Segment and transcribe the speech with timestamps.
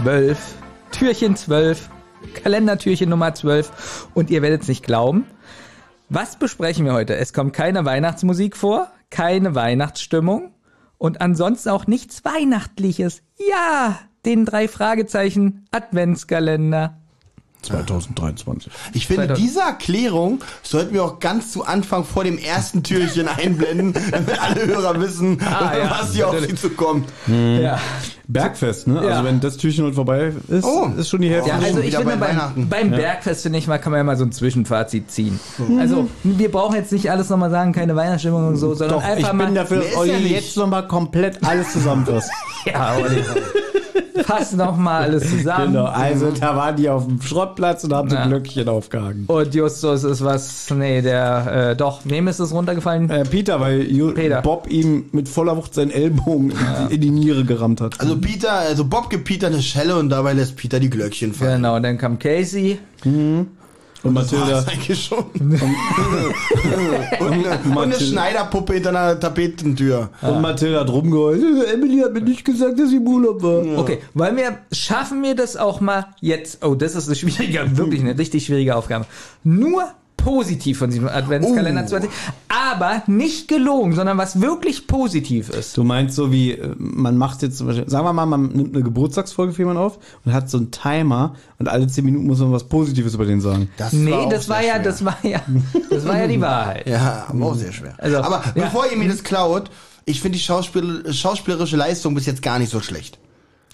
[0.00, 0.54] Tag 12,
[0.92, 1.90] Türchen 12,
[2.32, 5.26] Kalendertürchen Nummer 12 und ihr werdet es nicht glauben.
[6.08, 7.16] Was besprechen wir heute?
[7.16, 10.54] Es kommt keine Weihnachtsmusik vor, keine Weihnachtsstimmung
[10.96, 13.22] und ansonsten auch nichts Weihnachtliches.
[13.50, 16.99] Ja, den drei Fragezeichen Adventskalender.
[17.62, 18.72] 2023.
[18.92, 19.38] Ich finde, 2000.
[19.46, 24.66] diese Erklärung sollten wir auch ganz zu Anfang vor dem ersten Türchen einblenden, damit alle
[24.66, 26.60] Hörer wissen, Ah, ja, was hier auf sie natürlich.
[26.60, 27.08] zukommt.
[27.26, 27.78] Ja.
[28.28, 28.94] Bergfest, ne?
[29.02, 29.10] Ja.
[29.10, 30.88] Also wenn das Türchen heute vorbei ist, Oh.
[30.96, 31.48] ist schon die Hälfte.
[31.50, 32.68] Ja, also ich finde, bei beim, Weihnachten.
[32.68, 35.40] beim Bergfest, finde ich mal, kann man ja mal so ein Zwischenfazit ziehen.
[35.80, 39.30] Also, wir brauchen jetzt nicht alles nochmal sagen, keine Weihnachtsstimmung und so, sondern Doch, einfach
[39.30, 39.46] ich mal.
[39.46, 40.30] bin dafür, Nee, dass nicht.
[40.30, 42.30] jetzt nochmal komplett alles zusammenfasst.
[42.66, 43.24] Ja, Olli.
[44.24, 45.72] Fass nochmal alles zusammen.
[45.72, 48.22] genau, also da waren die auf dem Schrottplatz und haben so Ja.
[48.22, 49.24] ein Glöckchen aufgehangen.
[49.26, 53.08] Und Justus ist was, nee, der, äh, doch, wem ist es runtergefallen?
[53.10, 54.42] Äh, Peter, weil Ju Peter.
[54.42, 56.52] Bob ihm mit voller Wucht seinen Ellbogen
[56.88, 58.00] in die Niere gerammt hat.
[58.00, 61.56] Also Peter, also Bob gibt Peter eine Schelle und dabei lässt Peter die Glöckchen fallen.
[61.62, 62.78] Genau, und dann kam Casey.
[64.02, 65.18] Und Mathilda, War's eigentlich schon.
[65.34, 70.10] und, eine, und eine Schneiderpuppe hinter einer Tapetentür.
[70.22, 71.42] und Mathilda hat rumgeheult.
[71.74, 73.78] Emily hat mir nicht gesagt, dass sie im Urlaub war.
[73.78, 76.64] Okay, wollen wir, schaffen wir das auch mal jetzt?
[76.64, 79.06] Oh, das ist eine schwierige, wirklich eine richtig schwierige Aufgabe.
[79.44, 79.84] Nur
[80.22, 81.86] positiv von diesem Adventskalender Oh.
[81.86, 82.10] 20,
[82.48, 85.76] aber nicht gelogen, sondern was wirklich positiv ist.
[85.76, 88.74] Du meinst so wie, äh, man macht jetzt zum Beispiel, sagen wir mal, man nimmt
[88.74, 92.38] eine Geburtstagsfolge für jemanden auf und hat so einen Timer und alle 10 Minuten muss
[92.40, 93.70] man was Positives über den sagen.
[93.76, 95.40] Das nee, auch das war ja, das war ja,
[95.90, 96.86] das war ja die Wahrheit.
[96.86, 97.94] Ja, aber auch sehr schwer.
[97.98, 98.64] Also, aber ja.
[98.64, 99.70] bevor ihr mir das klaut,
[100.04, 103.18] ich finde die Schauspiel schauspielerische Leistung bis jetzt gar nicht so schlecht.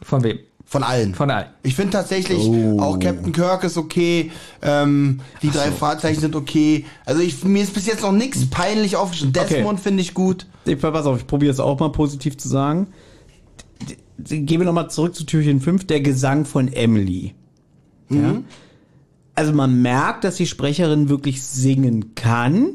[0.02, 0.38] Von wem?
[0.68, 1.14] Von allen.
[1.14, 1.46] Von allen.
[1.62, 2.80] Ich finde tatsächlich, Oh.
[2.80, 4.32] auch Captain Kirk ist okay,
[4.62, 6.84] ähm, die drei Fahrzeichen sind okay.
[7.04, 9.32] Also ich, mir ist bis jetzt noch nichts peinlich aufgeschrieben.
[9.32, 10.46] Desmond finde ich gut.
[10.64, 12.88] Ich, pass auf, ich probiere es auch mal positiv zu sagen.
[14.18, 17.34] Gehen wir nochmal zurück zu Türchen 5, der Gesang von Emily.
[18.08, 18.42] Ja?
[19.34, 22.70] Also man merkt, dass die Sprecherin wirklich singen kann,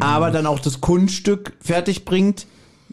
[0.00, 2.46] aber dann auch das Kunststück fertig bringt,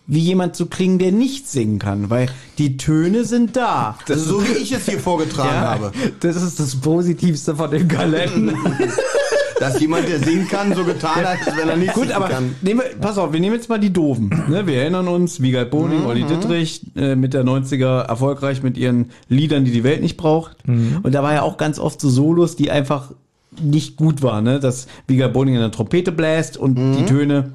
[0.08, 3.98] wie jemand zu klingen, der nicht singen kann, weil die Töne sind da.
[4.08, 5.92] Also so wie ich es hier vorgetragen habe.
[6.22, 8.54] Das ist das Positivste von dem Kalender.
[9.60, 12.30] Dass jemand, der singen kann, so getan hat, als wenn er nicht Gut, singen aber
[12.30, 12.56] kann.
[12.62, 14.30] nehmen wir, pass auf, wir nehmen jetzt mal die Doofen.
[14.48, 19.10] Ne, wir erinnern uns, Wiegald Boning, Olli Dittrich, äh, mit der 90er erfolgreich mit ihren
[19.30, 20.58] Liedern, die die Welt nicht braucht.
[20.68, 23.12] Und da war ja auch ganz oft so Solos, die einfach
[23.60, 24.60] nicht gut waren, ne?
[24.60, 27.50] dass Wiegald Boning in der Trompete bläst und die Töne.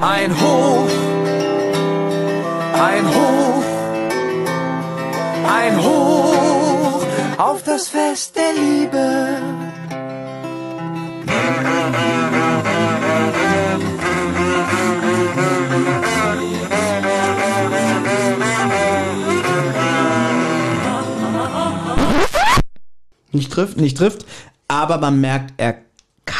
[0.00, 0.88] Ein Hoch,
[2.82, 3.64] ein Hoch,
[5.48, 7.06] ein Hoch
[7.38, 9.38] auf das Fest der Liebe.
[23.30, 23.76] Nicht trifft?
[23.76, 24.26] nicht trifft,
[24.68, 25.91] aber man merkt, er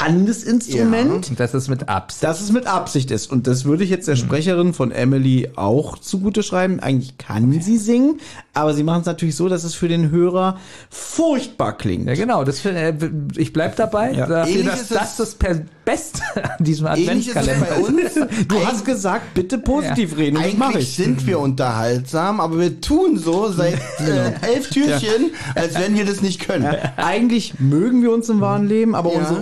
[0.04, 1.28] kann das Instrument.
[1.30, 2.22] Und das ist mit Absicht.
[2.24, 3.30] Dass es mit Absicht ist.
[3.30, 6.80] Und das würde ich jetzt der Sprecherin von Emily auch zugute schreiben.
[6.80, 8.20] Eigentlich kann sie singen,
[8.54, 10.58] aber sie machen es natürlich so, dass es für den Hörer
[10.90, 12.06] furchtbar klingt.
[12.06, 12.44] Ja, genau.
[12.44, 12.94] Das, äh,
[13.36, 14.26] ich bleib dabei, Ja.
[14.26, 16.20] dafür, dass das das per Beste
[16.58, 18.16] an diesem Adventskalender bei ist.
[18.16, 18.28] uns.
[18.48, 21.04] Du hast gesagt, bitte positiv reden und das mache Eigentlich ich.
[21.04, 26.22] sind wir unterhaltsam, aber wir tun so seit äh, elf Türchen, als wenn wir das
[26.22, 26.74] nicht können.
[26.96, 29.18] Eigentlich mögen wir uns im wahren Leben, aber Ja.
[29.20, 29.40] unsere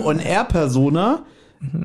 [0.51, 1.23] On-Air-Persona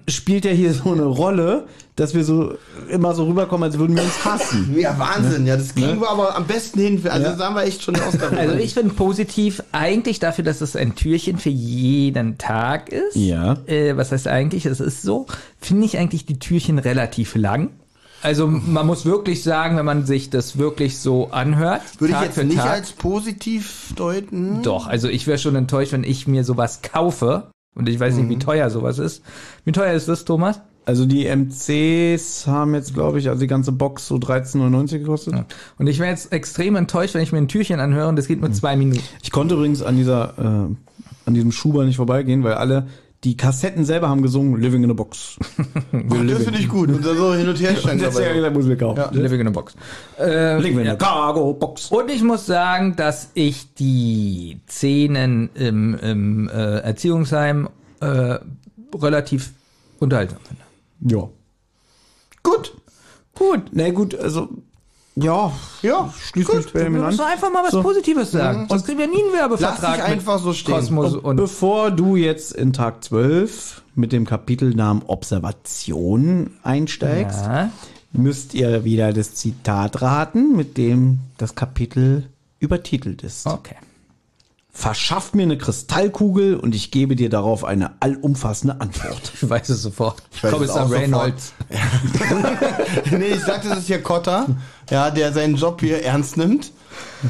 [0.09, 1.67] spielt ja hier so eine Rolle,
[1.97, 2.55] dass wir so
[2.89, 4.75] immer so rüberkommen, als würden wir uns hassen.
[4.79, 5.47] Ja, Wahnsinn.
[5.47, 7.03] Ja, das kriegen wir aber am besten hin.
[7.07, 8.39] Also das haben wir echt schon ausgearbeitet.
[8.39, 13.17] Also ich finde positiv eigentlich dafür, dass es ein Türchen für jeden Tag ist.
[13.17, 13.59] Ja.
[13.67, 14.65] Äh, was heißt eigentlich?
[14.65, 15.27] Es ist so.
[15.61, 17.69] Finde ich eigentlich die Türchen relativ lang.
[18.23, 21.83] Also man muss wirklich sagen, wenn man sich das wirklich so anhört.
[21.99, 24.63] Würde ich Tag jetzt für nicht Tag, als positiv deuten.
[24.63, 27.49] Doch, also ich wäre schon enttäuscht, wenn ich mir sowas kaufe.
[27.77, 28.31] Und ich weiß nicht, Mhm.
[28.31, 29.23] wie teuer sowas ist.
[29.65, 30.61] Wie teuer ist das, Thomas?
[30.87, 35.35] Also die MCs haben jetzt, glaube ich, also die ganze Box so 13,99 gekostet.
[35.79, 38.41] Und ich wäre jetzt extrem enttäuscht, wenn ich mir ein Türchen anhöre und das geht
[38.41, 39.03] nur zwei Minuten.
[39.23, 40.75] Ich konnte übrigens an dieser, äh,
[41.27, 42.87] an diesem Schuber nicht vorbeigehen, weil alle,
[43.25, 45.37] die Kassetten selber haben gesungen, Living in a Box.
[45.49, 46.89] Ach, das finde ich gut.
[46.91, 48.35] Und dann so hin und her stand Das ja dabei.
[48.35, 48.99] gesagt, muss wir kaufen.
[48.99, 49.11] Ja.
[49.11, 49.75] Living in a Box.
[50.19, 51.91] Äh, Living in a Cargo Box.
[51.91, 57.69] Und ich muss sagen, dass ich die Szenen im, im äh, Erziehungsheim
[58.01, 58.39] äh,
[58.95, 59.53] relativ
[59.99, 60.63] unterhaltsam finde.
[61.17, 61.29] Ja.
[62.43, 62.75] Gut.
[63.35, 63.63] Gut.
[63.73, 64.49] Na gut, also,
[65.17, 65.51] ja,
[65.83, 67.27] Ja, schließ mich bei musst an.
[67.27, 67.83] einfach mal was So.
[67.83, 68.67] Positives sagen.
[68.69, 69.99] Sonst kriegen wir nie einen Werbevertrag.
[69.99, 70.75] Lass einfach so stehen.
[70.75, 77.71] Kosmos Und und bevor du jetzt in Tag 12 mit dem Kapitelnamen Observation einsteigst, ja.
[78.13, 82.29] müsst ihr wieder das Zitat raten, mit dem das Kapitel
[82.59, 83.47] übertitelt ist.
[83.47, 83.77] Okay.
[84.79, 89.33] Verschaff mir eine Kristallkugel und ich gebe dir darauf eine allumfassende Antwort.
[89.43, 90.23] Ich weiß es sofort.
[90.43, 91.01] weiß es Kommissar sofort.
[91.01, 91.53] Reynolds.
[93.11, 94.47] nee, ich sagte, das ist hier Kotter,
[94.91, 96.73] ja, der seinen Job hier ernst nimmt.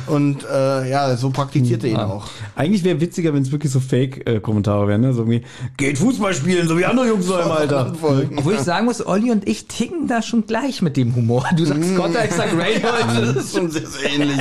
[0.07, 2.27] Und äh, ja, so praktiziert er ihn auch.
[2.55, 5.13] Eigentlich wäre witziger, wenn es wirklich so Fake-Kommentare wären, ne?
[5.13, 5.43] So irgendwie,
[5.77, 7.93] geht Fußball spielen, so wie andere Jungs so im Alter.
[7.93, 11.47] Obwohl ich sagen muss, Olli und ich ticken da schon gleich mit dem Humor.
[11.57, 13.35] Du sagst Cotta, ich sag Reynolds.
[13.37, 14.41] Das ist schon sehr, sehr ähnlich.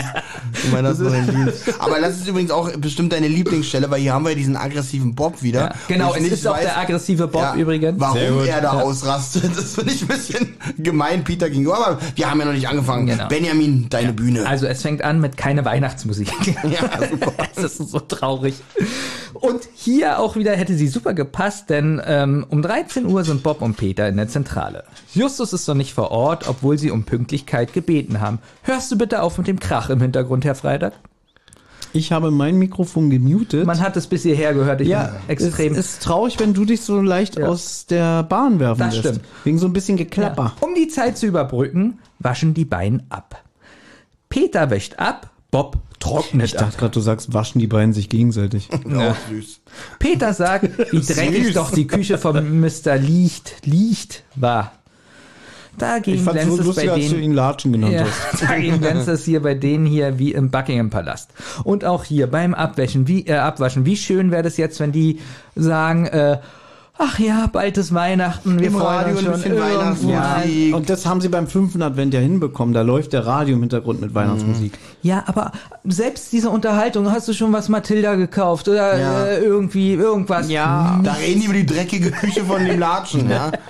[0.66, 1.64] Ich meine, das ist noch ein Dienst.
[1.80, 5.16] Aber das ist übrigens auch bestimmt deine Lieblingsstelle, weil hier haben wir ja diesen aggressiven
[5.16, 5.60] Bob wieder.
[5.60, 8.00] Ja, genau, es ist auch der aggressive Bob übrigens.
[8.00, 11.88] Warum er da ausrastet, das finde ich ein bisschen gemein Peter gegenüber.
[11.88, 13.06] Aber wir haben ja noch nicht angefangen.
[13.08, 13.28] Genau.
[13.28, 14.48] Benjamin, deine Bühne.
[14.48, 16.32] Also es fängt an mit keine Weihnachtsmusik.
[16.66, 17.34] Ja, super.
[17.56, 18.56] Das ist so traurig.
[19.36, 23.62] Und hier auch wieder hätte sie super gepasst, denn ähm, um 13 Uhr sind Bob
[23.62, 24.84] und Peter in der Zentrale.
[25.14, 28.40] Justus ist noch nicht vor Ort, obwohl sie um Pünktlichkeit gebeten haben.
[28.64, 30.94] Hörst du bitte auf mit dem Krach im Hintergrund, Herr Freitag?
[31.94, 33.66] Ich habe mein Mikrofon gemutet.
[33.66, 34.82] Man hat es bis hierher gehört.
[34.82, 35.72] Ich ja, bin extrem.
[35.74, 37.48] Es ist traurig, wenn du dich so leicht Ja.
[37.48, 39.08] aus der Bahn werfen Das lässt.
[39.08, 39.22] stimmt.
[39.46, 40.54] Wegen so ein bisschen Geklapper.
[40.60, 43.42] Um die Zeit zu überbrücken, waschen die beiden ab.
[44.28, 48.68] Peter wäscht ab, Bob trocknet Ich dachte gerade, du sagst, waschen die beiden sich gegenseitig.
[48.74, 49.62] Auch süß.
[50.00, 52.98] Peter sagt, wie dreckig doch die Küche von Mr.
[52.98, 54.74] Licht, Licht war.
[55.72, 57.94] Ich Dagegen fand es so glänzt es lustig, bei als du denen, ihn Latschen genannt
[57.94, 58.42] ja, hast.
[58.50, 61.32] dagegen glänzt es hier bei denen hier wie im Buckingham Palast.
[61.64, 65.22] Und auch hier beim Abwäschen, wie, äh, Abwaschen, wie schön wäre das jetzt, wenn die
[65.56, 66.40] sagen, äh,
[66.98, 69.34] ach ja, bald ist Weihnachten, wir Im freuen Radio uns ein schon.
[69.34, 69.80] bisschen irgendwo.
[70.10, 70.76] Weihnachtsmusik.
[70.76, 72.74] Und das haben sie beim fünften Advent ja hinbekommen.
[72.74, 74.78] Da läuft der Radio im Hintergrund mit Weihnachtsmusik.
[75.02, 75.52] Ja, aber
[75.84, 79.26] selbst diese Unterhaltung, hast du schon was Matilda gekauft oder Ja.
[79.26, 80.50] äh, irgendwie irgendwas?
[80.50, 81.00] Ja.
[81.04, 83.52] Da reden die über die dreckige Küche von dem Latschen, ja.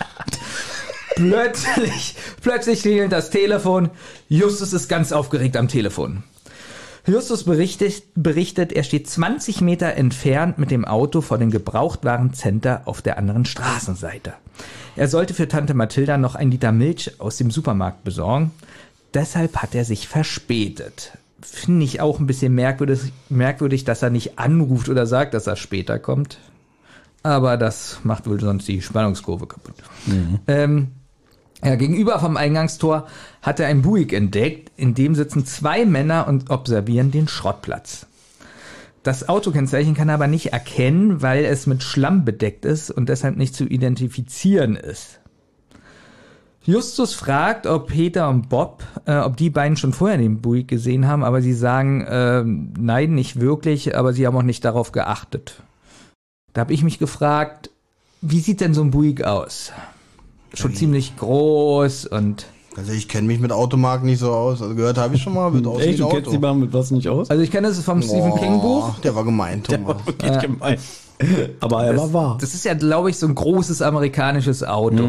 [1.16, 3.90] Plötzlich, plötzlich klingelt das Telefon.
[4.28, 6.24] Justus ist ganz aufgeregt am Telefon.
[7.08, 13.04] Justus berichtet, berichtet, er steht 20 Meter entfernt mit dem Auto vor dem Gebrauchtwarencenter auf
[13.04, 14.34] der anderen Straßenseite.
[14.96, 18.52] Er sollte für Tante Mathilda noch ein Liter Milch aus dem Supermarkt besorgen.
[19.14, 21.12] Deshalb hat er sich verspätet.
[21.42, 25.58] Finde ich auch ein bisschen merkwürdig, merkwürdig, dass er nicht anruft oder sagt, dass er
[25.58, 26.40] später kommt.
[27.22, 29.76] Aber das macht wohl sonst die Spannungskurve kaputt.
[30.48, 30.88] Ähm,
[31.64, 33.08] ja, gegenüber vom Eingangstor
[33.42, 38.08] hat er ein Buick entdeckt, in dem sitzen zwei Männer und observieren den Schrottplatz.
[39.04, 43.38] Das Autokennzeichen kann er aber nicht erkennen, weil es mit Schlamm bedeckt ist und deshalb
[43.38, 45.20] nicht zu identifizieren ist.
[46.64, 51.08] Justus fragt, ob Peter und Bob, äh, ob die beiden schon vorher den Buick gesehen
[51.08, 55.62] haben, aber sie sagen, äh, nein, nicht wirklich, aber sie haben auch nicht darauf geachtet.
[56.54, 57.70] Da habe ich mich gefragt,
[58.22, 59.72] wie sieht denn so ein Buick aus?
[60.56, 62.46] Schon ziemlich groß und
[62.78, 64.62] Also ich kenne mich mit Automarken nicht so aus.
[64.62, 66.16] Also gehört habe ich schon mal, wird aus wie Echt, du Auto.
[66.16, 67.30] kennst die Bahn mit was nicht aus?
[67.30, 69.00] also ich kenne das vom Stephen Oh, King Buch.
[69.00, 69.98] Der war gemein, Thomas.
[70.06, 70.78] wirklich gemein.
[71.62, 72.38] Aber er war wahr.
[72.42, 75.04] Das ist ja, glaube ich, so ein großes amerikanisches Auto.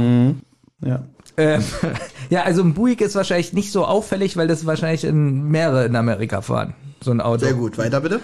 [0.85, 1.03] Ja.
[1.37, 1.63] Ähm,
[2.31, 5.97] ja, also ein Buick ist wahrscheinlich nicht so auffällig, weil das wahrscheinlich in mehrere in
[5.97, 6.75] Amerika fahren.
[7.03, 7.45] So ein Auto.
[7.45, 8.21] Sehr gut, weiter bitte.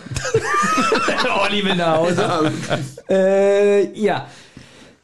[1.44, 2.24] Olli will nach Hause.
[3.08, 4.26] Äh, ja.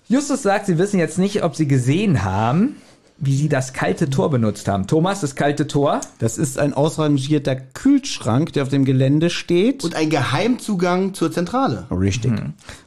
[0.08, 2.76] Justus sagt, sie wissen jetzt nicht, ob sie gesehen haben,
[3.18, 4.86] wie sie das kalte Tor benutzt haben.
[4.86, 6.00] Thomas, das kalte Tor.
[6.18, 9.84] Das ist ein ausrangierter Kühlschrank, der auf dem Gelände steht.
[9.84, 11.86] Und ein Geheimzugang zur Zentrale.
[11.90, 12.32] Richtig.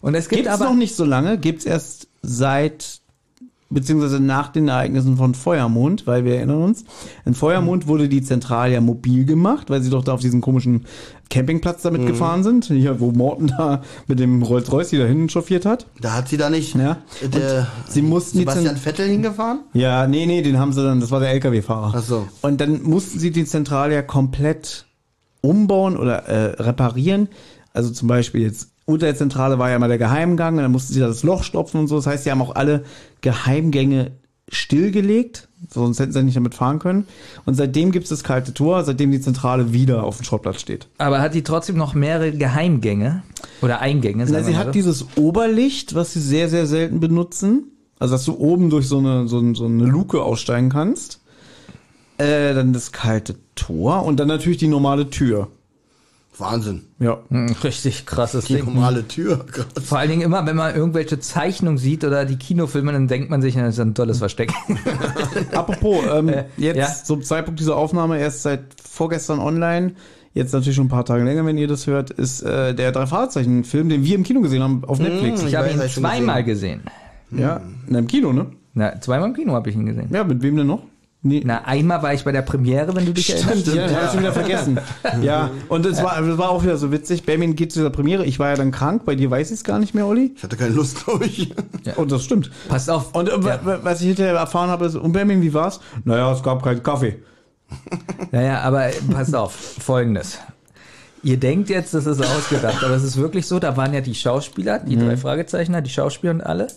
[0.01, 3.01] Und es gibt Gibt's aber noch nicht so lange, gibt's erst seit
[3.71, 6.83] beziehungsweise nach den Ereignissen von Feuermond, weil wir erinnern uns,
[7.25, 10.85] in Feuermond wurde die Zentrale ja mobil gemacht, weil sie doch da auf diesen komischen
[11.29, 15.65] Campingplatz damit gefahren sind, hier, wo Morten da mit dem Rolls-Royce die da hinten chauffiert
[15.65, 15.87] hat.
[16.01, 16.97] Da hat sie da nicht Ja.
[17.23, 19.61] äh, der Sie mussten die Sebastian Zent- Vettel hingefahren?
[19.73, 21.93] Ja, nee, nee, den haben sie dann, das war der LKW-Fahrer.
[21.95, 22.27] Ach so.
[22.41, 24.85] Und dann mussten sie die Zentrale ja komplett
[25.41, 27.29] umbauen oder äh, reparieren.
[27.73, 30.93] Also zum Beispiel jetzt unter der Zentrale war ja mal der Geheimgang und dann mussten
[30.93, 31.95] sie da das Loch stopfen und so.
[31.95, 32.83] Das heißt, sie haben auch alle
[33.21, 34.11] Geheimgänge
[34.49, 37.07] stillgelegt, sonst hätten sie nicht damit fahren können.
[37.45, 40.87] Und seitdem gibt es das kalte Tor, seitdem die Zentrale wieder auf dem Schrottplatz steht.
[40.97, 43.23] aber hat die trotzdem noch mehrere Geheimgänge
[43.61, 44.25] oder Eingänge?
[44.29, 44.71] Na, sie hat so.
[44.71, 47.71] dieses Oberlicht, was sie sehr, sehr selten benutzen.
[47.99, 51.21] Also, dass du oben durch so eine, so, so eine Luke aussteigen kannst.
[52.17, 55.49] Äh, dann das kalte Tor und dann natürlich die normale Tür.
[56.41, 56.81] Wahnsinn.
[56.99, 57.19] Ja.
[57.29, 58.65] Hm, richtig krasses Die Ding.
[58.65, 59.45] normale Tür.
[59.81, 63.41] Vor allen Dingen immer, wenn man irgendwelche Zeichnungen sieht oder die Kinofilme, dann denkt man
[63.41, 64.51] sich, das ist ein tolles Versteck.
[65.53, 66.87] Apropos, ähm, jetzt ja.
[67.03, 69.93] zum Zeitpunkt dieser Aufnahme erst seit vorgestern online,
[70.33, 73.05] jetzt natürlich schon ein paar Tage länger, wenn ihr das hört, ist äh, der drei
[73.05, 75.41] Fragezeichen Film, den wir im Kino gesehen haben auf Netflix.
[75.41, 76.81] Ich Ich habe ihn zweimal gesehen.
[77.31, 78.47] Ja, in einem Kino, ne?
[78.73, 80.09] Na, zweimal im Kino habe ich ihn gesehen.
[80.11, 80.83] Ja, mit wem denn noch?
[81.23, 81.43] Nee.
[81.45, 83.61] Na, einmal war ich bei der Premiere, wenn du dich erinnerst.
[83.61, 84.79] Stimmt, ja, hab ich schon wieder vergessen.
[85.21, 87.23] Ja, und es war, das war auch wieder so witzig.
[87.25, 88.25] Benjamin geht zu dieser Premiere.
[88.25, 89.03] Ich war ja dann krank.
[89.05, 90.33] Bei dir weiß ich es gar nicht mehr, Olli.
[90.35, 91.53] Ich hatte keine Lust, glaube ich.
[91.95, 92.49] Und das stimmt.
[92.69, 93.13] Passt auf.
[93.13, 95.79] Und äh, wa- was ich hinterher erfahren habe, ist, und Benjamin, wie war's?
[96.05, 97.19] Naja, es gab keinen Kaffee.
[98.31, 100.39] Naja, aber passt auf, folgendes.
[101.23, 104.15] Ihr denkt jetzt, das ist ausgedacht, aber es ist wirklich so, da waren ja die
[104.15, 106.67] Schauspieler, die drei Fragezeichner, die Schauspieler und alle.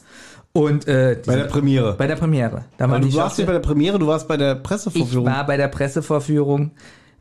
[0.57, 1.95] Und äh, Bei der Premiere.
[1.95, 2.65] bei der Premiere.
[2.79, 5.27] Da Aber du warst nicht bei der Premiere, du warst bei der Ich Pressevorführung.
[5.27, 6.71] war bei der Pressevorführung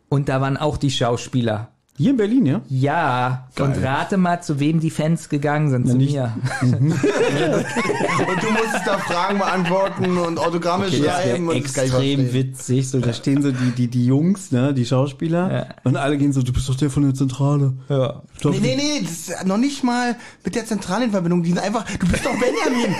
[0.07, 1.69] und da waren auch die Schauspieler.
[1.95, 2.61] Hier in Berlin, ja?
[2.69, 6.33] Ja, und rate mal, zu wem die Fans gegangen sind, zu nicht- mir.
[6.63, 11.47] Und du musstest da Fragen beantworten und Autogramme Das wäre schreiben.
[11.49, 12.33] und das ich extrem verstehen.
[12.33, 12.89] witzig.
[12.89, 15.51] So, da stehen so die, die, die Jungs, ne, die Schauspieler.
[15.53, 15.65] Ja.
[15.83, 17.73] Und alle gehen so, du bist doch der von der Zentrale.
[17.89, 18.23] Ja.
[18.43, 21.43] Nee, nee, nee, das ist noch nicht mal mit der zentralen Verbindung.
[21.43, 22.95] Die sind einfach, du bist doch Benjamin.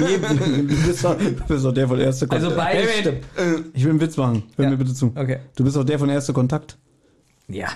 [0.00, 2.72] nee, du, bist doch, du bist doch der von Erster Also Kontakt.
[2.72, 3.66] beide Benjamin, stimmt.
[3.74, 4.42] Ich will einen Witz machen.
[4.56, 4.70] Hör Ja.
[4.72, 5.12] mir bitte zu.
[5.14, 5.38] Okay.
[5.54, 6.76] Du bist doch der von Erster Kontakt.
[7.48, 7.68] Ja.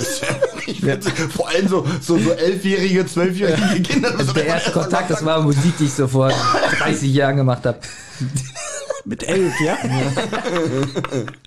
[0.66, 4.16] Ich find, Vor allem so, so, so elfjährige, zwölfjährige Kinder.
[4.16, 6.30] Also der erste Kontakt, das war Musik, die ich so vor
[6.78, 7.78] 30 Jahren gemacht habe.
[9.04, 9.76] Mit elf, ja?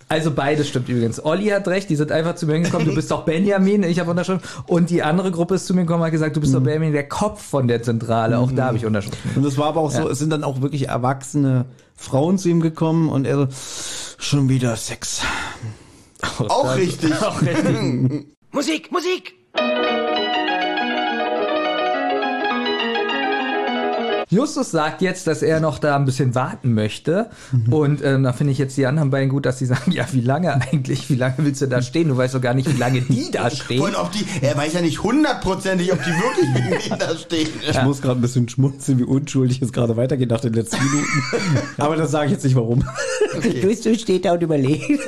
[0.10, 1.24] Also beides stimmt übrigens.
[1.24, 4.12] Olli hat recht, die sind einfach zu mir gekommen, du bist doch Benjamin, ich habe
[4.12, 4.42] unterschrieben.
[4.68, 6.92] Und die andere Gruppe ist zu mir gekommen und hat gesagt, du bist doch Benjamin,
[6.92, 8.38] der Kopf von der Zentrale.
[8.40, 9.18] Auch da habe ich unterschrieben.
[9.36, 12.60] Und es war aber auch so, es sind dann auch wirklich erwachsene Frauen zu ihm
[12.62, 13.48] gekommen und er so,
[14.18, 15.22] schon wieder Sex.
[16.40, 17.14] Auch richtig.
[18.54, 19.34] Musik, Musik!
[24.30, 27.32] Justus sagt jetzt, dass er noch da ein bisschen warten möchte.
[27.72, 30.22] Und ähm, da finde ich jetzt die anderen beiden gut, dass sie sagen, ja, wie
[30.22, 31.10] lange eigentlich?
[31.10, 32.10] Wie lange willst du da stehen?
[32.10, 33.82] Du weißt doch gar nicht, wie lange die da stehen.
[33.82, 37.50] Und ob die, er weiß ja nicht hundertprozentig, ob die wirklich wegen ihm da stehen.
[37.68, 41.24] Ich muss gerade ein bisschen schmunzeln, wie unschuldig es gerade weitergeht nach den letzten Minuten.
[41.78, 42.84] aber das sage ich jetzt nicht warum.
[43.34, 45.02] Du steht da und überlegt.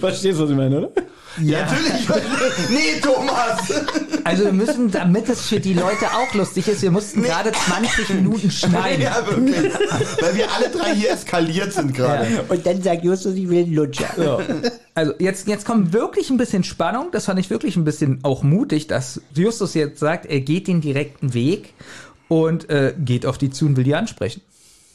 [0.00, 0.92] Verstehst du, was ich meine, oder?
[1.38, 1.60] Ja.
[1.62, 2.08] Natürlich.
[2.70, 3.60] Nee, Thomas.
[4.24, 8.10] Also wir müssen, damit es für die Leute auch lustig ist, wir mussten gerade 20
[8.10, 9.02] Minuten schneiden.
[9.02, 9.72] Ja, wirklich.
[10.20, 12.44] Weil wir alle drei hier eskaliert sind gerade.
[12.48, 14.40] Und dann sagt Justus, ich will einen Lutscher.
[14.94, 17.08] Also jetzt, jetzt kommt wirklich ein bisschen Spannung.
[17.12, 20.80] Das fand ich wirklich ein bisschen auch mutig, dass Justus jetzt sagt, er geht den
[20.80, 21.72] direkten Weg
[22.28, 24.42] und äh, geht auf die zu und will die ansprechen.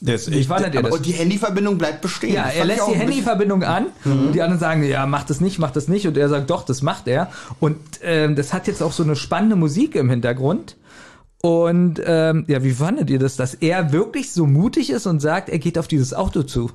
[0.00, 0.92] Das Wie fandet ihr das?
[0.92, 2.34] Und die Handyverbindung bleibt bestehen.
[2.34, 5.58] Ja, er ich lässt die Handyverbindung an und die anderen sagen, ja, mach das nicht,
[5.58, 6.06] mach das nicht.
[6.06, 7.30] Und er sagt, doch, das macht er.
[7.60, 10.76] Und ähm, das hat jetzt auch so eine spannende Musik im Hintergrund.
[11.42, 15.48] Und ähm, ja, wie fandet ihr das, dass er wirklich so mutig ist und sagt,
[15.48, 16.70] er geht auf dieses Auto zu?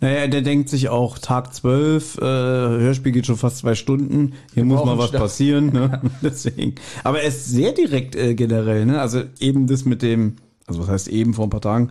[0.00, 4.64] Naja, der denkt sich auch, Tag 12, äh, Hörspiel geht schon fast zwei Stunden, hier
[4.64, 5.20] muss mal was Stoff.
[5.20, 5.72] passieren.
[5.72, 6.00] Ne?
[6.22, 6.74] Deswegen.
[7.02, 8.86] Aber er ist sehr direkt äh, generell.
[8.86, 9.00] Ne?
[9.00, 11.90] Also eben das mit dem, also was heißt eben vor ein paar Tagen,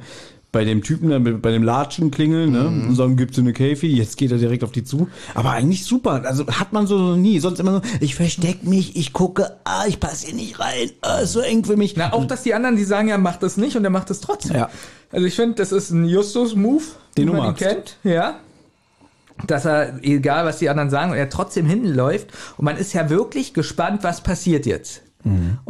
[0.53, 2.67] bei dem Typen, bei dem Latschen klingeln, ne?
[2.67, 5.09] und sagen, gibt's eine Käfi, jetzt geht er direkt auf die zu.
[5.33, 6.21] Aber eigentlich super.
[6.25, 7.39] Also hat man so noch nie.
[7.39, 11.17] Sonst immer so, ich versteck mich, ich gucke, ah, ich passe hier nicht rein, ah,
[11.17, 11.95] ist so eng für mich.
[11.97, 14.21] Na, auch dass die anderen, die sagen, er macht das nicht und er macht es
[14.21, 14.55] trotzdem.
[14.55, 14.69] Ja.
[15.11, 16.83] Also ich finde, das ist ein Justus-Move,
[17.17, 17.63] Den man magst.
[17.63, 17.97] kennt.
[18.03, 18.35] Ja.
[19.47, 22.27] Dass er, egal was die anderen sagen, er trotzdem hinläuft.
[22.57, 25.01] Und man ist ja wirklich gespannt, was passiert jetzt.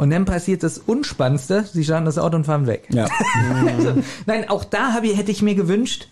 [0.04, 2.88] Und dann passiert das Unspannendste, sie starten das Auto und fahren weg.
[2.92, 3.08] Ja.
[3.78, 6.08] Also, nein, auch da habe ich, hätte ich mir gewünscht,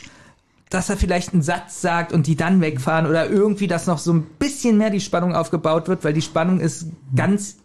[0.71, 4.15] dass er vielleicht einen Satz sagt und die dann wegfahren oder irgendwie, dass noch so
[4.15, 7.59] ein bisschen mehr die Spannung aufgebaut wird, weil die Spannung ist ganz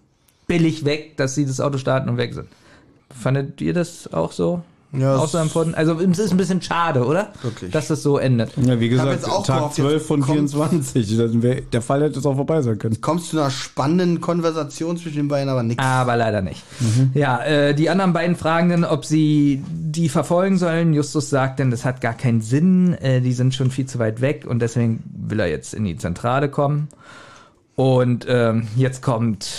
[0.48, 2.50] billig weg, dass sie das Auto starten und weg sind.
[3.10, 4.64] Fandet ihr das auch so?
[4.94, 5.76] Ja, auch es- so empfunden?
[5.76, 7.34] Also es ist ein bisschen schade, oder?
[7.42, 7.72] Wirklich.
[7.72, 8.52] Dass das so endet.
[8.58, 11.18] Ja, wie gesagt, Tag gehofft, 12 jetzt von kommt- 24.
[11.18, 13.02] Dann wär, der Fall hätte es auch vorbei sein können.
[13.02, 15.84] Kommst zu einer spannenden Konversation zwischen den beiden, aber nix.
[15.84, 16.64] Aber leider nicht.
[16.80, 17.12] Mhm.
[17.14, 20.94] Ja, äh, die anderen beiden fragen dann, ob sie die verfolgen sollen.
[20.94, 24.22] Justus sagt dann, das hat gar keinen Sinn, äh, die sind schon viel zu weit
[24.22, 26.88] weg und deswegen will er jetzt in die Zentrale kommen.
[27.76, 29.50] Und ähm, jetzt kommt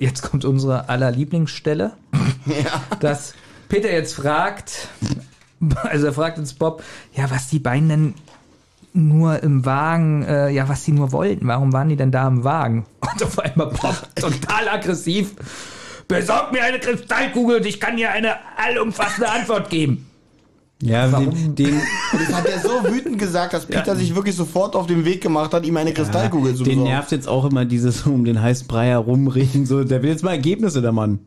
[0.00, 1.92] jetzt kommt unsere aller Lieblingsstelle,
[3.00, 3.34] dass
[3.68, 4.88] Peter jetzt fragt,
[5.84, 6.82] also er fragt uns Bob,
[7.14, 8.14] ja, was die beiden denn
[8.92, 11.48] nur im Wagen, äh, ja, was die nur wollten.
[11.48, 12.86] Warum waren die denn da im Wagen?
[13.00, 15.34] Und auf einmal Bob total aggressiv.
[16.06, 20.06] Besorg mir eine Kristallkugel und ich kann dir eine allumfassende Antwort geben.
[20.82, 21.80] Ja, den, den,
[22.12, 25.54] Das hat er so wütend gesagt, dass Peter sich wirklich sofort auf den Weg gemacht
[25.54, 26.90] hat, ihm eine Kristallkugel zu den besorgen.
[26.90, 29.64] nervt jetzt auch immer dieses um den heißen Brei herumreden.
[29.66, 31.20] So, der will jetzt mal Ergebnisse, der Mann.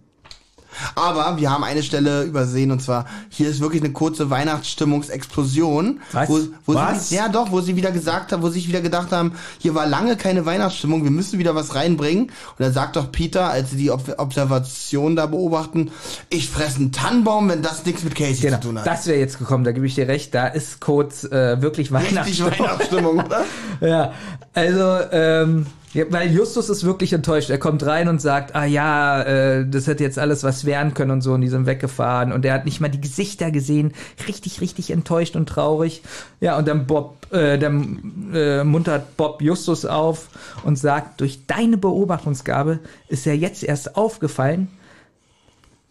[0.96, 6.00] Aber wir haben eine Stelle übersehen und zwar hier ist wirklich eine kurze Weihnachtsstimmungsexplosion.
[6.12, 6.29] Was?
[6.29, 7.10] Wo, wo Was?
[7.10, 9.75] Sie, ja doch, wo sie wieder gesagt haben, wo sie sich wieder gedacht haben, hier
[9.75, 12.24] war lange keine Weihnachtsstimmung, wir müssen wieder was reinbringen.
[12.25, 15.91] Und dann sagt doch Peter, als sie die Ob Observation da beobachten,
[16.29, 18.88] ich fresse einen Tannenbaum, wenn das nichts mit Casey Genau, zu tun hat.
[18.88, 22.12] das wäre jetzt gekommen, da gebe ich dir recht, da ist kurz äh, wirklich Richtig
[22.15, 22.51] Weihnachtsstimmung.
[22.60, 23.46] Weihnachtsstimmung, oder?
[23.81, 24.12] Ja,
[24.55, 27.50] also, ähm, ja, weil Justus ist wirklich enttäuscht.
[27.50, 31.12] Er kommt rein und sagt, ah ja, äh, das hätte jetzt alles was werden können
[31.12, 32.32] und so, und die sind weggefahren.
[32.34, 33.94] Und er hat nicht mal die Gesichter gesehen.
[34.27, 36.01] Richtig, richtig enttäuscht und traurig.
[36.41, 40.27] Ja, und dann Bob, äh, dann äh, muntert Bob Justus auf
[40.63, 44.67] und sagt, durch deine Beobachtungsgabe ist ja jetzt erst aufgefallen,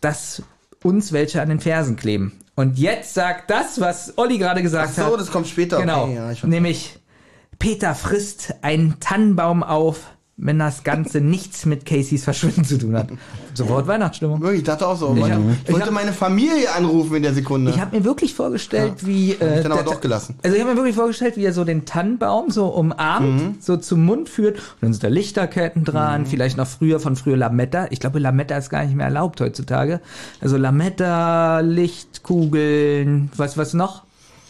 [0.00, 0.42] dass
[0.82, 2.32] uns welche an den Fersen kleben.
[2.54, 5.20] Und jetzt sagt das, was Olli gerade gesagt Ach so, hat.
[5.20, 5.78] das kommt später.
[5.78, 6.04] Genau.
[6.04, 6.98] Okay, ja, ich Nämlich,
[7.58, 10.00] Peter frisst einen Tannenbaum auf,
[10.38, 13.08] wenn das Ganze nichts mit Caseys Verschwinden zu tun hat.
[13.54, 14.38] Sofort Weihnachtsstimmung.
[14.42, 15.14] Wirklich, ich dachte auch so.
[15.16, 17.70] Ich Ich, hab- ich wollte hab- meine Familie anrufen in der Sekunde.
[17.70, 19.30] Ich habe mir wirklich vorgestellt, wie.
[19.32, 20.34] Äh, ich dann aber der- doch gelassen.
[20.42, 23.54] Also ich habe mir wirklich vorgestellt, wie er so den Tannenbaum so umarmt, Mhm.
[23.60, 27.38] so zum Mund führt und dann sind da Lichterketten dran, vielleicht noch früher von früher
[27.38, 27.86] Lametta.
[27.88, 30.02] Ich glaube, Lametta ist gar nicht mehr erlaubt heutzutage.
[30.42, 34.02] Also Lametta, Lichtkugeln, was was noch?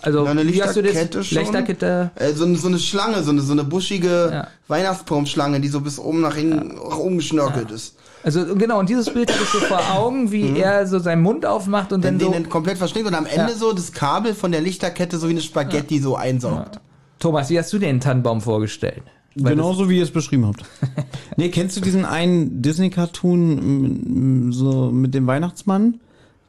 [0.06, 0.92] Also Ja, eine wie hast du das?
[0.92, 1.38] Lichterkette schon.
[1.38, 2.10] Lichterkette.
[2.14, 4.46] Äh, so, eine- so eine Schlange, so eine, so eine buschige Ja.
[4.68, 7.96] Weihnachtsbaumschlange, die so bis oben nach hinten nach oben geschnörkelt ist.
[8.22, 11.44] Also genau, und dieses Bild hatte ich so vor Augen, wie er so seinen Mund
[11.44, 12.32] aufmacht und Den, dann so.
[12.32, 13.58] den komplett verschlingt und am Ende Ja.
[13.58, 16.78] so das Kabel von der Lichterkette so wie eine Spaghetti so einsaugt.
[17.18, 19.02] Thomas, wie hast du den Tannenbaum vorgestellt?
[19.34, 20.62] Weil Genauso wie ihr es beschrieben habt.
[21.36, 26.00] nee, kennst du diesen einen Disney-Cartoon so mit dem Weihnachtsmann,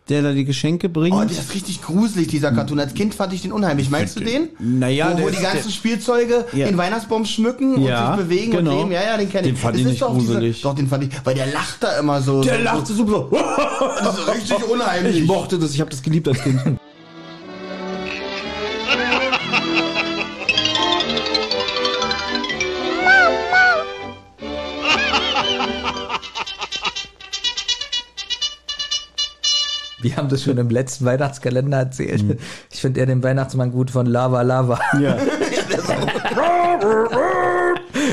[0.10, 1.16] der da die Geschenke bringt?
[1.16, 2.80] Oh, der ist richtig gruselig, dieser Cartoon.
[2.80, 3.90] Als Kind fand ich den unheimlich.
[3.90, 4.50] Meinst du den?
[4.60, 6.66] Naja, wo, der wo ist- die ganzen der- Spielzeuge Ja.
[6.68, 8.72] den Weihnachtsbaum schmücken Ja, und sich bewegen genau.
[8.72, 8.92] und leben.
[8.92, 9.54] Ja, ja, den kenne ich.
[9.54, 10.62] Den fand Es ich ist nicht doch diese- gruselig.
[10.62, 12.42] Doch, den fand ich, weil der lacht da immer so.
[12.44, 12.94] der so, lacht so.
[12.94, 13.28] so super.
[14.04, 15.18] Das ist richtig unheimlich.
[15.18, 16.60] Ich mochte das, ich habe das geliebt als Kind.
[30.08, 32.24] Wir haben das schon im letzten Weihnachtskalender erzählt.
[32.72, 34.80] Ich finde eher den Weihnachtsmann gut von Lava Lava.
[35.00, 35.18] Ja.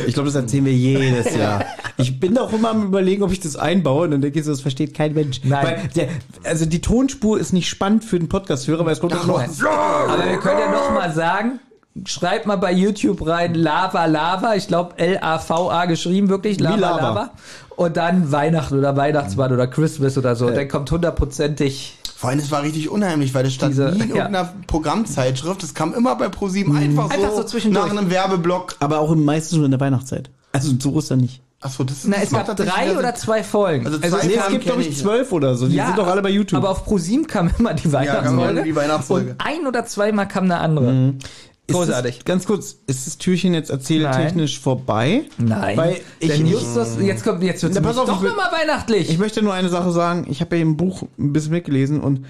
[0.07, 1.65] Ich glaube, das erzählen wir jedes Jahr.
[1.97, 4.51] Ich bin auch immer am überlegen, ob ich das einbaue und dann denke ich so,
[4.51, 5.41] das versteht kein Mensch.
[5.45, 5.89] Nein.
[5.95, 6.09] Der,
[6.43, 9.41] also die Tonspur ist nicht spannend für den Podcast-Hörer, weil es kommt Ach, noch?
[9.41, 11.61] Aber wir können ja noch mal sagen,
[12.07, 17.01] schreibt mal bei YouTube rein Lava Lava, ich glaube L-A-V-A geschrieben, wirklich Lava Lava.
[17.01, 17.31] Lava.
[17.77, 20.49] Und dann Weihnachten oder Weihnachtsmann oder Christmas oder so.
[20.51, 21.99] Dann kommt hundertprozentig.
[22.17, 24.17] Vor allem, es war richtig unheimlich, weil das stand Diese- nie in ja.
[24.17, 25.63] irgendeiner Programmzeitschrift.
[25.63, 27.87] Das kam immer bei ProSieben einfach, Einfach so, so zwischendurch.
[27.93, 28.77] nach einem Werbeblock.
[28.81, 30.31] aber auch meistens nur in der Weihnachtszeit.
[30.53, 31.43] Also zu Ostern nicht.
[31.61, 33.87] Achso, das ist Na, es das gab drei so- oder zwei Folgen.
[33.87, 35.67] Also Also, Nee, es gibt, glaube ich, zwölf oder so.
[35.67, 36.59] Die sind doch alle bei YouTube.
[36.59, 38.51] Aber auf ProSieben kam immer die kam Weihnachtsfolge.
[38.51, 39.31] immer die Weihnachtsfolge.
[39.33, 41.15] Und ein oder zweimal kam eine andere.
[41.19, 42.17] Ist Großartig.
[42.19, 45.23] Das, ganz kurz, ist das Türchen jetzt erzähltechnisch vorbei?
[45.39, 45.77] Nein.
[45.77, 49.09] Weil ich, Denn Justus, jetzt kommt, jetzt wird's Na, pass nämlich auf, doch immer weihnachtlich.
[49.09, 50.27] ich möchte nur eine Sache sagen.
[50.29, 52.27] Ich habe ja im Buch ein bisschen mitgelesen und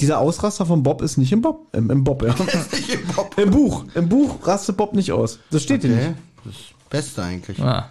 [0.00, 1.66] dieser Ausraster von Bob ist nicht im Bob.
[1.72, 2.34] Im, im Bob, ja.
[3.42, 3.84] Im Buch.
[3.94, 5.38] Im Buch rastet Bob nicht aus.
[5.50, 6.08] Das steht hier Okay.
[6.08, 6.18] nicht.
[6.44, 6.54] Das
[6.90, 7.58] Beste eigentlich.
[7.58, 7.88] Ja.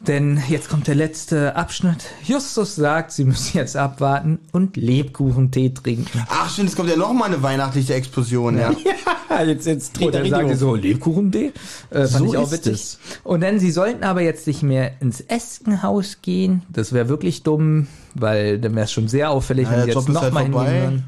[0.00, 2.04] Denn jetzt kommt der letzte Abschnitt.
[2.22, 6.22] Justus sagt, sie müssen jetzt abwarten und Lebkuchentee trinken.
[6.28, 8.72] Ach stimmt, es kommt ja noch mal eine weihnachtliche Explosion, ja.
[9.28, 11.52] Ja, jetzt, jetzt dreht er dann richtig sagen die so, Lebkuchentee?
[11.90, 12.72] Äh, fand So ich auch ist witzig.
[12.74, 12.98] es.
[13.24, 16.62] Und dann, sie sollten aber jetzt nicht mehr ins Eskenhaus gehen.
[16.70, 20.08] Das wäre wirklich dumm, weil dann wäre es schon sehr auffällig, Ja, wenn sie jetzt
[20.08, 21.04] ist halt nochmal hingehen würden.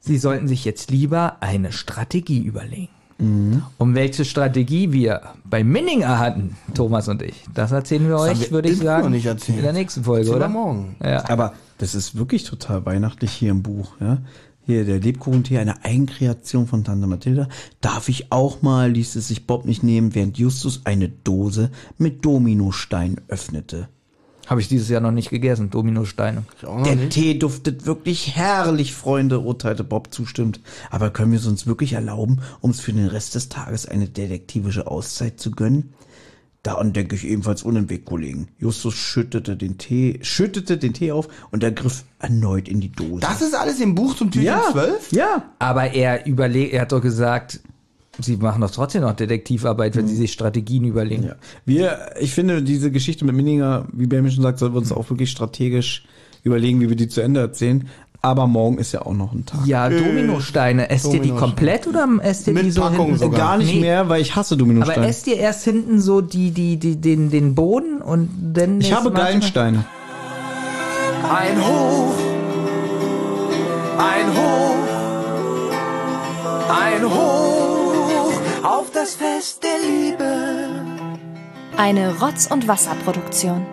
[0.00, 2.88] Sie sollten sich jetzt lieber eine Strategie überlegen.
[3.22, 3.62] Mhm.
[3.78, 8.40] Um welche Strategie wir bei Minninger hatten, Thomas und ich, das erzählen wir haben euch,
[8.40, 10.48] wir würde ich sagen, noch nicht in der nächsten Folge, oder?
[10.48, 10.96] morgen.
[11.02, 11.28] Ja.
[11.28, 14.18] Aber das ist wirklich total weihnachtlich hier im Buch, ja.
[14.64, 17.48] Hier, der Lebkuchentee, eine Eigenkreation von Tante Mathilda.
[17.80, 22.24] Darf ich auch mal, ließ es sich Bob nicht nehmen, während Justus eine Dose mit
[22.24, 23.88] Dominostein öffnete.
[24.46, 26.44] Habe ich dieses Jahr noch nicht gegessen, Dominosteine.
[26.62, 27.10] Der nicht.
[27.10, 30.60] Tee duftet wirklich herrlich, Freunde, urteilte Bob zustimmt.
[30.90, 34.86] Aber können wir es uns wirklich erlauben, uns für den Rest des Tages eine detektivische
[34.88, 35.94] Auszeit zu gönnen?
[36.62, 38.46] Daran denke ich ebenfalls unentwegt, Kollegen.
[38.58, 43.20] Justus schüttete den Tee, schüttete den Tee auf und er griff erneut in die Dose.
[43.20, 45.10] Das ist alles im Buch zum Türchen ja, 12?
[45.10, 45.52] ja.
[45.58, 47.60] Aber er überlegt, er hat doch gesagt,
[48.20, 51.24] sie machen doch trotzdem noch Detektivarbeit, wenn sie sich Strategien überlegen.
[51.24, 51.34] Ja.
[51.64, 55.08] Wir, ich finde, diese Geschichte mit Minninger, wie Benjamin schon sagt, sollten wir uns auch
[55.10, 56.04] wirklich strategisch
[56.42, 57.88] überlegen, wie wir die zu Ende erzählen.
[58.24, 59.66] Aber morgen ist ja auch noch ein Tag.
[59.66, 60.88] Ja, Dominosteine.
[60.90, 63.18] Esst ihr die komplett oder esst ihr Mit die so Packung hinten?
[63.18, 63.38] sogar.
[63.40, 63.80] Gar nicht Nee.
[63.80, 65.08] mehr, weil ich hasse Aber Dominosteine.
[65.08, 68.80] esst ihr erst hinten so die, die, die, den, den Boden und dann.
[68.80, 69.84] ich habe Gallensteine.
[71.24, 72.14] Ein Hoch,
[73.98, 74.76] ein Hoch,
[76.70, 77.71] ein Hoch
[78.64, 80.68] auf das Fest der Liebe.
[81.76, 83.66] Eine Rotz- und Wasserproduktion.